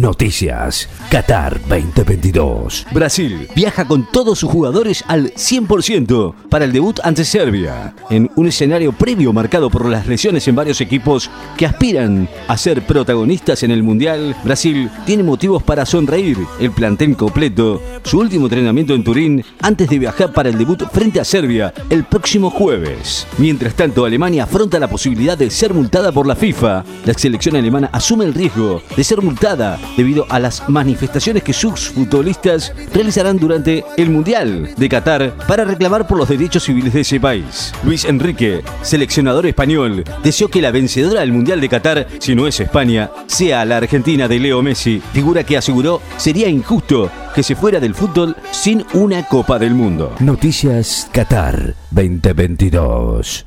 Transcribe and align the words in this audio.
Noticias 0.00 0.90
Qatar 1.10 1.58
2022. 1.68 2.86
Brasil 2.92 3.48
viaja 3.54 3.86
con 3.86 4.06
todos 4.10 4.38
sus 4.38 4.50
jugadores 4.50 5.02
al 5.08 5.32
100% 5.32 6.34
para 6.50 6.66
el 6.66 6.72
debut 6.72 7.00
ante 7.02 7.24
Serbia, 7.24 7.94
en 8.10 8.30
un 8.36 8.46
escenario 8.46 8.92
previo 8.92 9.32
marcado 9.32 9.70
por 9.70 9.88
las 9.88 10.06
lesiones 10.06 10.46
en 10.48 10.54
varios 10.54 10.82
equipos 10.82 11.30
que 11.56 11.64
aspiran 11.64 12.28
a 12.46 12.58
ser 12.58 12.86
protagonistas 12.86 13.62
en 13.62 13.70
el 13.70 13.82
Mundial. 13.82 14.36
Brasil 14.44 14.90
tiene 15.06 15.22
motivos 15.22 15.62
para 15.62 15.86
sonreír. 15.86 16.36
El 16.60 16.72
plantel 16.72 17.16
completo, 17.16 17.80
su 18.06 18.20
último 18.20 18.46
entrenamiento 18.46 18.94
en 18.94 19.02
Turín 19.02 19.44
antes 19.60 19.90
de 19.90 19.98
viajar 19.98 20.32
para 20.32 20.48
el 20.48 20.56
debut 20.56 20.84
frente 20.92 21.18
a 21.18 21.24
Serbia 21.24 21.74
el 21.90 22.04
próximo 22.04 22.50
jueves. 22.50 23.26
Mientras 23.36 23.74
tanto, 23.74 24.04
Alemania 24.04 24.44
afronta 24.44 24.78
la 24.78 24.88
posibilidad 24.88 25.36
de 25.36 25.50
ser 25.50 25.74
multada 25.74 26.12
por 26.12 26.24
la 26.24 26.36
FIFA. 26.36 26.84
La 27.04 27.14
selección 27.14 27.56
alemana 27.56 27.90
asume 27.92 28.24
el 28.24 28.32
riesgo 28.32 28.80
de 28.96 29.02
ser 29.02 29.22
multada 29.22 29.80
debido 29.96 30.24
a 30.28 30.38
las 30.38 30.68
manifestaciones 30.68 31.42
que 31.42 31.52
sus 31.52 31.88
futbolistas 31.88 32.72
realizarán 32.94 33.38
durante 33.38 33.84
el 33.96 34.10
Mundial 34.10 34.70
de 34.76 34.88
Qatar 34.88 35.36
para 35.48 35.64
reclamar 35.64 36.06
por 36.06 36.16
los 36.16 36.28
derechos 36.28 36.62
civiles 36.62 36.92
de 36.92 37.00
ese 37.00 37.18
país. 37.18 37.72
Luis 37.82 38.04
Enrique, 38.04 38.62
seleccionador 38.82 39.46
español, 39.46 40.04
deseó 40.22 40.48
que 40.48 40.62
la 40.62 40.70
vencedora 40.70 41.20
del 41.20 41.32
Mundial 41.32 41.60
de 41.60 41.68
Qatar, 41.68 42.06
si 42.20 42.36
no 42.36 42.46
es 42.46 42.60
España, 42.60 43.10
sea 43.26 43.64
la 43.64 43.78
Argentina 43.78 44.28
de 44.28 44.38
Leo 44.38 44.62
Messi, 44.62 45.02
figura 45.12 45.42
que 45.42 45.56
aseguró 45.56 46.00
sería 46.16 46.48
injusto 46.48 47.10
que 47.36 47.42
se 47.42 47.54
fuera 47.54 47.78
del 47.78 47.94
fútbol 47.94 48.34
sin 48.50 48.82
una 48.94 49.26
Copa 49.26 49.58
del 49.58 49.74
Mundo. 49.74 50.14
Noticias 50.20 51.06
Qatar 51.12 51.74
2022. 51.90 53.44